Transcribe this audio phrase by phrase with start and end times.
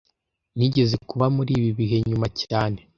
[0.57, 2.79] Nigeze kuba muri ibi bihe nyuma cyane